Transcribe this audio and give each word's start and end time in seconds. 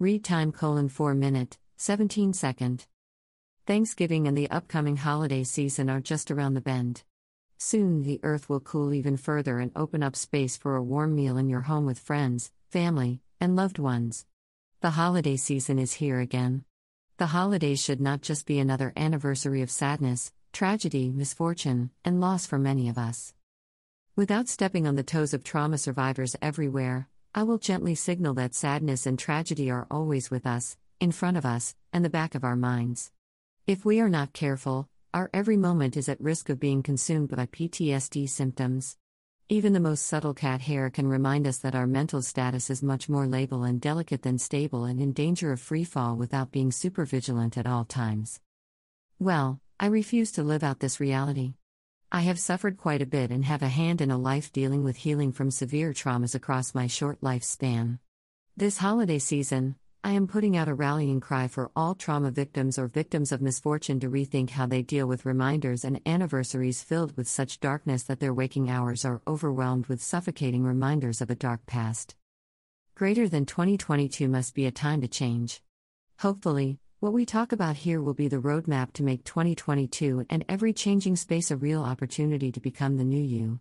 Read 0.00 0.24
time 0.24 0.50
colon 0.50 0.88
4 0.88 1.14
minute, 1.14 1.58
17 1.76 2.32
second. 2.32 2.86
Thanksgiving 3.66 4.26
and 4.26 4.34
the 4.34 4.50
upcoming 4.50 4.96
holiday 4.96 5.44
season 5.44 5.90
are 5.90 6.00
just 6.00 6.30
around 6.30 6.54
the 6.54 6.62
bend. 6.62 7.02
Soon 7.58 8.02
the 8.02 8.18
earth 8.22 8.48
will 8.48 8.60
cool 8.60 8.94
even 8.94 9.18
further 9.18 9.58
and 9.58 9.70
open 9.76 10.02
up 10.02 10.16
space 10.16 10.56
for 10.56 10.74
a 10.74 10.82
warm 10.82 11.14
meal 11.14 11.36
in 11.36 11.50
your 11.50 11.60
home 11.60 11.84
with 11.84 11.98
friends, 11.98 12.50
family, 12.70 13.20
and 13.42 13.56
loved 13.56 13.78
ones. 13.78 14.24
The 14.80 14.92
holiday 14.92 15.36
season 15.36 15.78
is 15.78 15.92
here 15.92 16.18
again. 16.18 16.64
The 17.18 17.26
holidays 17.26 17.82
should 17.84 18.00
not 18.00 18.22
just 18.22 18.46
be 18.46 18.58
another 18.58 18.94
anniversary 18.96 19.60
of 19.60 19.70
sadness, 19.70 20.32
tragedy, 20.50 21.10
misfortune, 21.10 21.90
and 22.06 22.22
loss 22.22 22.46
for 22.46 22.58
many 22.58 22.88
of 22.88 22.96
us. 22.96 23.34
Without 24.16 24.48
stepping 24.48 24.86
on 24.86 24.96
the 24.96 25.02
toes 25.02 25.34
of 25.34 25.44
trauma 25.44 25.76
survivors 25.76 26.36
everywhere, 26.40 27.10
I 27.32 27.44
will 27.44 27.58
gently 27.58 27.94
signal 27.94 28.34
that 28.34 28.56
sadness 28.56 29.06
and 29.06 29.16
tragedy 29.16 29.70
are 29.70 29.86
always 29.88 30.32
with 30.32 30.46
us, 30.46 30.76
in 30.98 31.12
front 31.12 31.36
of 31.36 31.46
us, 31.46 31.76
and 31.92 32.04
the 32.04 32.10
back 32.10 32.34
of 32.34 32.42
our 32.42 32.56
minds. 32.56 33.12
If 33.68 33.84
we 33.84 34.00
are 34.00 34.08
not 34.08 34.32
careful, 34.32 34.88
our 35.14 35.30
every 35.32 35.56
moment 35.56 35.96
is 35.96 36.08
at 36.08 36.20
risk 36.20 36.48
of 36.48 36.58
being 36.58 36.82
consumed 36.82 37.28
by 37.28 37.46
PTSD 37.46 38.28
symptoms. 38.28 38.96
Even 39.48 39.74
the 39.74 39.78
most 39.78 40.06
subtle 40.06 40.34
cat 40.34 40.62
hair 40.62 40.90
can 40.90 41.06
remind 41.06 41.46
us 41.46 41.58
that 41.58 41.76
our 41.76 41.86
mental 41.86 42.20
status 42.20 42.68
is 42.68 42.82
much 42.82 43.08
more 43.08 43.26
labile 43.26 43.68
and 43.68 43.80
delicate 43.80 44.22
than 44.22 44.36
stable 44.36 44.84
and 44.84 45.00
in 45.00 45.12
danger 45.12 45.52
of 45.52 45.60
free 45.60 45.84
fall 45.84 46.16
without 46.16 46.50
being 46.50 46.72
super 46.72 47.04
vigilant 47.04 47.56
at 47.56 47.66
all 47.66 47.84
times. 47.84 48.40
Well, 49.20 49.60
I 49.78 49.86
refuse 49.86 50.32
to 50.32 50.42
live 50.42 50.64
out 50.64 50.80
this 50.80 50.98
reality. 50.98 51.54
I 52.12 52.22
have 52.22 52.40
suffered 52.40 52.76
quite 52.76 53.02
a 53.02 53.06
bit 53.06 53.30
and 53.30 53.44
have 53.44 53.62
a 53.62 53.68
hand 53.68 54.00
in 54.00 54.10
a 54.10 54.18
life 54.18 54.52
dealing 54.52 54.82
with 54.82 54.96
healing 54.96 55.30
from 55.30 55.52
severe 55.52 55.92
traumas 55.92 56.34
across 56.34 56.74
my 56.74 56.88
short 56.88 57.20
lifespan. 57.20 58.00
This 58.56 58.78
holiday 58.78 59.20
season, 59.20 59.76
I 60.02 60.12
am 60.12 60.26
putting 60.26 60.56
out 60.56 60.66
a 60.66 60.74
rallying 60.74 61.20
cry 61.20 61.46
for 61.46 61.70
all 61.76 61.94
trauma 61.94 62.32
victims 62.32 62.80
or 62.80 62.88
victims 62.88 63.30
of 63.30 63.40
misfortune 63.40 64.00
to 64.00 64.10
rethink 64.10 64.50
how 64.50 64.66
they 64.66 64.82
deal 64.82 65.06
with 65.06 65.24
reminders 65.24 65.84
and 65.84 66.00
anniversaries 66.04 66.82
filled 66.82 67.16
with 67.16 67.28
such 67.28 67.60
darkness 67.60 68.02
that 68.02 68.18
their 68.18 68.34
waking 68.34 68.68
hours 68.68 69.04
are 69.04 69.22
overwhelmed 69.24 69.86
with 69.86 70.02
suffocating 70.02 70.64
reminders 70.64 71.20
of 71.20 71.30
a 71.30 71.36
dark 71.36 71.64
past. 71.66 72.16
Greater 72.96 73.28
than 73.28 73.46
2022 73.46 74.26
must 74.26 74.56
be 74.56 74.66
a 74.66 74.72
time 74.72 75.00
to 75.00 75.06
change. 75.06 75.62
Hopefully, 76.18 76.80
what 77.00 77.14
we 77.14 77.24
talk 77.24 77.50
about 77.50 77.76
here 77.76 78.02
will 78.02 78.12
be 78.12 78.28
the 78.28 78.36
roadmap 78.36 78.92
to 78.92 79.02
make 79.02 79.24
2022 79.24 80.26
and 80.28 80.44
every 80.50 80.70
changing 80.70 81.16
space 81.16 81.50
a 81.50 81.56
real 81.56 81.82
opportunity 81.82 82.52
to 82.52 82.60
become 82.60 82.98
the 82.98 83.04
new 83.04 83.22
you. 83.22 83.58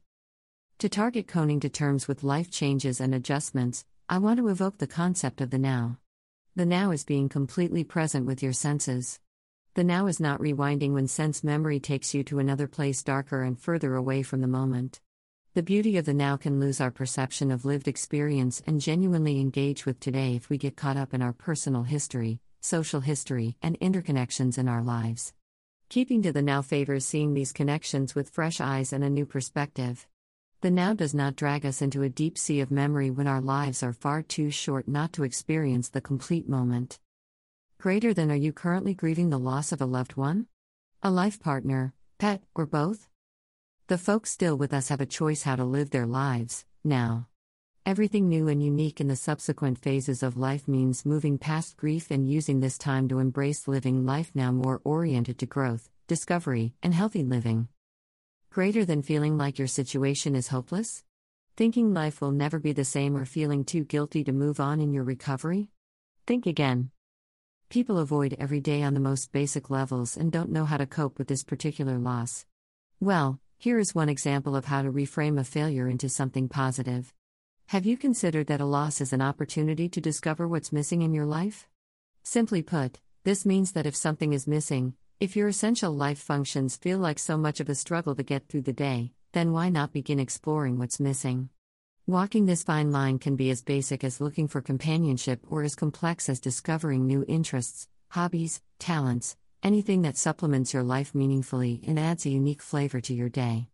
To 0.80 0.90
target 0.90 1.26
coning 1.26 1.62
to 1.62 1.70
terms 1.70 2.06
with 2.06 2.22
life 2.22 2.52
changes 2.52 3.00
and 3.00 3.16
adjustments, 3.16 3.86
I 4.10 4.18
want 4.18 4.40
to 4.40 4.50
evoke 4.50 4.78
the 4.78 4.88
concept 4.88 5.40
of 5.40 5.52
the 5.52 5.58
now. 5.58 6.00
The 6.58 6.66
now 6.66 6.92
is 6.92 7.06
being 7.06 7.30
completely 7.30 7.86
present 7.86 8.26
with 8.26 8.44
your 8.44 8.52
senses. 8.52 9.22
The 9.74 9.86
now 9.86 10.08
is 10.08 10.20
not 10.20 10.42
rewinding 10.42 10.92
when 10.92 11.08
sense 11.08 11.42
memory 11.42 11.80
takes 11.80 12.14
you 12.14 12.26
to 12.26 12.40
another 12.40 12.68
place 12.68 13.02
darker 13.04 13.44
and 13.44 13.58
further 13.58 13.96
away 13.96 14.22
from 14.22 14.42
the 14.42 14.48
moment. 14.48 15.00
The 15.54 15.64
beauty 15.64 15.96
of 15.96 16.04
the 16.04 16.14
now 16.14 16.36
can 16.36 16.60
lose 16.60 16.82
our 16.82 16.92
perception 16.92 17.52
of 17.52 17.64
lived 17.64 17.88
experience 17.88 18.62
and 18.68 18.82
genuinely 18.82 19.40
engage 19.40 19.86
with 19.86 20.02
today 20.02 20.36
if 20.36 20.50
we 20.50 20.58
get 20.58 20.76
caught 20.76 20.98
up 20.98 21.14
in 21.14 21.22
our 21.22 21.34
personal 21.34 21.84
history, 21.84 22.42
social 22.60 23.02
history, 23.02 23.56
and 23.62 23.80
interconnections 23.80 24.58
in 24.58 24.68
our 24.68 24.84
lives. 24.84 25.34
Keeping 25.90 26.22
to 26.24 26.32
the 26.32 26.42
now 26.42 26.62
favors 26.62 27.06
seeing 27.06 27.34
these 27.34 27.52
connections 27.52 28.16
with 28.16 28.30
fresh 28.30 28.60
eyes 28.60 28.94
and 28.94 29.04
a 29.04 29.10
new 29.10 29.26
perspective. 29.26 30.08
The 30.62 30.70
now 30.70 30.94
does 30.94 31.14
not 31.14 31.38
drag 31.38 31.66
us 31.66 31.82
into 31.82 32.04
a 32.04 32.10
deep 32.10 32.38
sea 32.38 32.60
of 32.60 32.70
memory 32.70 33.10
when 33.10 33.28
our 33.28 33.40
lives 33.40 33.82
are 33.82 33.94
far 33.94 34.22
too 34.22 34.52
short 34.52 34.90
not 34.90 35.14
to 35.14 35.24
experience 35.24 35.88
the 35.88 36.02
complete 36.02 36.50
moment. 36.50 37.00
Greater 37.80 38.14
than 38.14 38.30
are 38.30 38.36
you 38.36 38.52
currently 38.52 38.94
grieving 38.94 39.30
the 39.30 39.40
loss 39.40 39.72
of 39.72 39.80
a 39.80 39.86
loved 39.86 40.18
one? 40.18 40.48
A 41.02 41.10
life 41.10 41.40
partner, 41.40 41.94
pet, 42.18 42.44
or 42.54 42.66
both? 42.66 43.08
The 43.88 43.98
folks 43.98 44.32
still 44.32 44.58
with 44.58 44.74
us 44.74 44.90
have 44.90 45.00
a 45.00 45.06
choice 45.06 45.44
how 45.44 45.56
to 45.56 45.64
live 45.64 45.92
their 45.92 46.06
lives, 46.06 46.66
now. 46.84 47.29
Everything 47.90 48.30
new 48.30 48.48
and 48.48 48.62
unique 48.62 49.02
in 49.02 49.08
the 49.08 49.16
subsequent 49.16 49.80
phases 49.80 50.22
of 50.22 50.38
life 50.38 50.68
means 50.68 51.08
moving 51.08 51.40
past 51.40 51.76
grief 51.76 52.12
and 52.12 52.30
using 52.30 52.60
this 52.60 52.78
time 52.78 53.08
to 53.08 53.18
embrace 53.18 53.68
living 53.68 54.06
life 54.06 54.30
now 54.36 54.52
more 54.52 54.80
oriented 54.84 55.40
to 55.40 55.48
growth, 55.48 55.90
discovery, 56.06 56.76
and 56.84 56.94
healthy 56.94 57.24
living. 57.24 57.68
Greater 58.52 58.86
than 58.86 59.02
feeling 59.02 59.40
like 59.40 59.58
your 59.58 59.68
situation 59.68 60.36
is 60.36 60.50
hopeless? 60.50 61.04
Thinking 61.58 61.92
life 61.92 62.22
will 62.22 62.30
never 62.32 62.60
be 62.60 62.74
the 62.74 62.86
same 62.86 63.18
or 63.18 63.26
feeling 63.26 63.66
too 63.66 63.84
guilty 63.84 64.24
to 64.24 64.32
move 64.32 64.60
on 64.60 64.80
in 64.80 64.94
your 64.94 65.04
recovery? 65.04 65.70
Think 66.28 66.46
again. 66.46 66.92
People 67.70 67.98
avoid 67.98 68.38
every 68.38 68.60
day 68.60 68.84
on 68.84 68.94
the 68.94 69.00
most 69.00 69.32
basic 69.32 69.72
levels 69.72 70.16
and 70.16 70.32
don't 70.32 70.52
know 70.52 70.66
how 70.66 70.78
to 70.78 70.86
cope 70.86 71.18
with 71.18 71.28
this 71.28 71.44
particular 71.44 71.98
loss. 71.98 72.46
Well, 73.00 73.40
here 73.58 73.80
is 73.80 73.96
one 73.96 74.10
example 74.10 74.56
of 74.56 74.66
how 74.66 74.84
to 74.84 74.92
reframe 74.92 75.40
a 75.40 75.44
failure 75.44 75.88
into 75.88 76.08
something 76.08 76.50
positive. 76.50 77.12
Have 77.70 77.86
you 77.86 77.98
considered 77.98 78.48
that 78.48 78.62
a 78.62 78.66
loss 78.66 79.00
is 79.00 79.14
an 79.14 79.22
opportunity 79.22 79.88
to 79.90 80.02
discover 80.02 80.48
what's 80.48 80.72
missing 80.72 81.04
in 81.04 81.14
your 81.14 81.28
life? 81.28 81.68
Simply 82.24 82.64
put, 82.64 83.00
this 83.26 83.46
means 83.46 83.74
that 83.74 83.86
if 83.86 83.96
something 83.96 84.34
is 84.34 84.48
missing, 84.48 84.96
if 85.20 85.36
your 85.36 85.50
essential 85.50 85.92
life 85.92 86.18
functions 86.18 86.78
feel 86.78 86.98
like 86.98 87.20
so 87.20 87.38
much 87.38 87.60
of 87.60 87.70
a 87.70 87.76
struggle 87.76 88.16
to 88.16 88.24
get 88.24 88.48
through 88.48 88.64
the 88.64 88.74
day, 88.74 89.12
then 89.34 89.52
why 89.52 89.70
not 89.70 89.94
begin 89.94 90.20
exploring 90.20 90.80
what's 90.80 91.00
missing? 91.00 91.50
Walking 92.08 92.48
this 92.48 92.64
fine 92.64 92.92
line 92.92 93.20
can 93.20 93.36
be 93.36 93.52
as 93.52 93.62
basic 93.62 94.04
as 94.04 94.20
looking 94.20 94.48
for 94.48 94.62
companionship 94.62 95.46
or 95.48 95.62
as 95.62 95.76
complex 95.76 96.28
as 96.28 96.40
discovering 96.40 97.06
new 97.06 97.24
interests, 97.28 97.88
hobbies, 98.08 98.64
talents, 98.80 99.38
anything 99.62 100.02
that 100.02 100.18
supplements 100.18 100.74
your 100.74 100.82
life 100.82 101.14
meaningfully 101.14 101.84
and 101.86 102.00
adds 102.00 102.26
a 102.26 102.32
unique 102.32 102.64
flavor 102.64 103.00
to 103.00 103.14
your 103.14 103.30
day. 103.30 103.68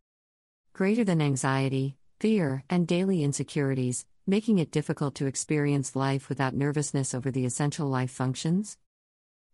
Greater 0.74 1.06
than 1.06 1.22
anxiety, 1.22 1.96
fear, 2.20 2.64
and 2.70 2.88
daily 2.88 3.24
insecurities, 3.24 4.06
making 4.26 4.60
it 4.60 4.72
difficult 4.72 5.16
to 5.16 5.26
experience 5.26 5.96
life 5.96 6.30
without 6.30 6.54
nervousness 6.54 7.14
over 7.14 7.30
the 7.30 7.46
essential 7.46 7.88
life 7.88 8.12
functions? 8.12 8.78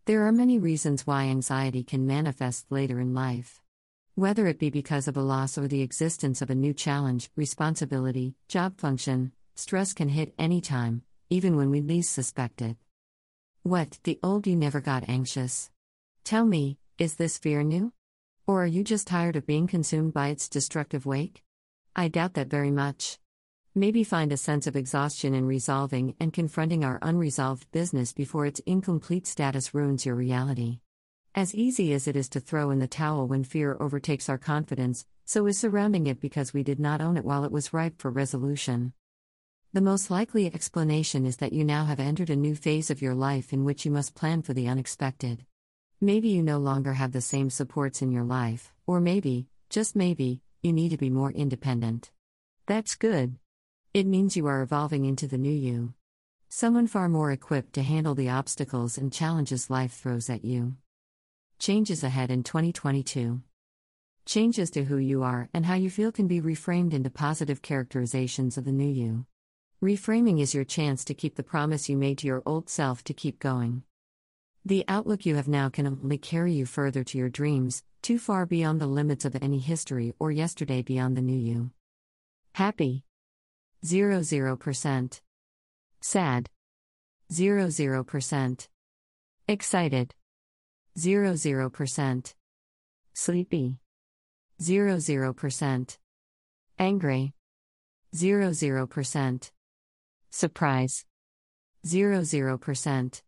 There 0.05 0.25
are 0.27 0.31
many 0.31 0.59
reasons 0.59 1.05
why 1.05 1.23
anxiety 1.23 1.83
can 1.83 2.07
manifest 2.07 2.71
later 2.71 2.99
in 2.99 3.13
life. 3.13 3.61
Whether 4.15 4.47
it 4.47 4.59
be 4.59 4.69
because 4.69 5.07
of 5.07 5.17
a 5.17 5.21
loss 5.21 5.57
or 5.57 5.67
the 5.67 5.81
existence 5.81 6.41
of 6.41 6.49
a 6.49 6.55
new 6.55 6.73
challenge, 6.73 7.29
responsibility, 7.35 8.35
job 8.47 8.79
function, 8.79 9.31
stress 9.55 9.93
can 9.93 10.09
hit 10.09 10.33
any 10.37 10.61
time, 10.61 11.03
even 11.29 11.55
when 11.55 11.69
we 11.69 11.81
least 11.81 12.13
suspect 12.13 12.61
it. 12.61 12.77
What, 13.63 13.99
the 14.03 14.19
old 14.23 14.47
you 14.47 14.55
never 14.55 14.81
got 14.81 15.07
anxious? 15.07 15.69
Tell 16.23 16.45
me, 16.45 16.77
is 16.97 17.15
this 17.15 17.37
fear 17.37 17.63
new? 17.63 17.93
Or 18.47 18.63
are 18.63 18.67
you 18.67 18.83
just 18.83 19.07
tired 19.07 19.35
of 19.35 19.45
being 19.45 19.67
consumed 19.67 20.13
by 20.13 20.29
its 20.29 20.49
destructive 20.49 21.05
wake? 21.05 21.43
I 21.93 22.07
doubt 22.07 22.35
that 22.35 22.47
very 22.47 22.71
much. 22.71 23.19
Maybe 23.75 24.05
find 24.05 24.31
a 24.31 24.37
sense 24.37 24.65
of 24.65 24.77
exhaustion 24.77 25.33
in 25.33 25.45
resolving 25.45 26.15
and 26.21 26.31
confronting 26.31 26.85
our 26.85 26.99
unresolved 27.01 27.69
business 27.71 28.13
before 28.13 28.45
its 28.45 28.61
incomplete 28.65 29.27
status 29.27 29.73
ruins 29.73 30.05
your 30.05 30.15
reality. 30.15 30.79
As 31.35 31.53
easy 31.53 31.91
as 31.91 32.07
it 32.07 32.15
is 32.15 32.29
to 32.29 32.39
throw 32.39 32.71
in 32.71 32.79
the 32.79 32.87
towel 32.87 33.27
when 33.27 33.43
fear 33.43 33.75
overtakes 33.79 34.29
our 34.29 34.37
confidence, 34.37 35.05
so 35.25 35.45
is 35.47 35.57
surrounding 35.57 36.07
it 36.07 36.21
because 36.21 36.53
we 36.53 36.63
did 36.63 36.79
not 36.79 37.01
own 37.01 37.17
it 37.17 37.25
while 37.25 37.43
it 37.43 37.51
was 37.51 37.73
ripe 37.73 38.01
for 38.01 38.09
resolution. 38.09 38.93
The 39.73 39.81
most 39.81 40.09
likely 40.09 40.47
explanation 40.47 41.25
is 41.25 41.37
that 41.37 41.53
you 41.53 41.65
now 41.65 41.85
have 41.85 41.99
entered 41.99 42.29
a 42.29 42.37
new 42.37 42.55
phase 42.55 42.89
of 42.89 43.01
your 43.01 43.15
life 43.15 43.51
in 43.51 43.65
which 43.65 43.83
you 43.85 43.91
must 43.91 44.15
plan 44.15 44.43
for 44.43 44.53
the 44.53 44.67
unexpected. 44.69 45.45
Maybe 45.99 46.29
you 46.29 46.41
no 46.41 46.57
longer 46.57 46.93
have 46.93 47.11
the 47.11 47.21
same 47.21 47.49
supports 47.49 48.01
in 48.01 48.11
your 48.11 48.23
life, 48.23 48.73
or 48.87 49.01
maybe, 49.01 49.47
just 49.69 49.95
maybe, 49.95 50.41
you 50.61 50.71
need 50.71 50.89
to 50.89 50.97
be 50.97 51.09
more 51.09 51.31
independent. 51.31 52.11
That's 52.67 52.95
good. 52.95 53.37
It 53.93 54.05
means 54.05 54.37
you 54.37 54.45
are 54.45 54.61
evolving 54.61 55.05
into 55.05 55.27
the 55.27 55.37
new 55.37 55.49
you. 55.49 55.93
Someone 56.49 56.85
far 56.85 57.09
more 57.09 57.31
equipped 57.31 57.73
to 57.73 57.81
handle 57.81 58.13
the 58.13 58.29
obstacles 58.29 58.97
and 58.97 59.11
challenges 59.11 59.71
life 59.71 59.93
throws 59.93 60.29
at 60.29 60.45
you. 60.45 60.75
Changes 61.57 62.03
ahead 62.03 62.29
in 62.29 62.43
2022. 62.43 63.41
Changes 64.25 64.69
to 64.71 64.83
who 64.83 64.97
you 64.97 65.23
are 65.23 65.49
and 65.53 65.65
how 65.65 65.73
you 65.73 65.89
feel 65.89 66.11
can 66.11 66.27
be 66.27 66.39
reframed 66.39 66.93
into 66.93 67.09
positive 67.09 67.61
characterizations 67.61 68.55
of 68.55 68.65
the 68.65 68.71
new 68.71 68.87
you. 68.87 69.25
Reframing 69.81 70.39
is 70.39 70.53
your 70.53 70.63
chance 70.63 71.03
to 71.05 71.15
keep 71.15 71.37
the 71.37 71.43
promise 71.43 71.89
you 71.89 71.97
made 71.97 72.19
to 72.19 72.27
your 72.27 72.43
old 72.45 72.69
self 72.69 73.03
to 73.05 73.15
keep 73.15 73.39
going. 73.39 73.81
The 74.63 74.85
outlook 74.87 75.25
you 75.25 75.35
have 75.35 75.47
now 75.47 75.69
can 75.69 75.87
only 75.87 76.19
carry 76.19 76.53
you 76.53 76.67
further 76.67 77.03
to 77.05 77.17
your 77.17 77.29
dreams, 77.29 77.83
too 78.03 78.19
far 78.19 78.45
beyond 78.45 78.79
the 78.79 78.85
limits 78.85 79.25
of 79.25 79.35
any 79.41 79.57
history 79.57 80.13
or 80.19 80.31
yesterday 80.31 80.83
beyond 80.83 81.17
the 81.17 81.21
new 81.21 81.37
you. 81.37 81.71
Happy. 82.53 83.03
00%. 83.83 85.21
Sad. 85.99 86.49
00%. 87.31 88.67
Excited. 89.47 90.13
00%. 90.95 92.33
Sleepy. 93.13 93.79
00%. 94.61 95.97
Angry. 96.77 97.33
00%. 98.15 99.51
Surprise. 100.29 101.05
00%. 101.83 103.19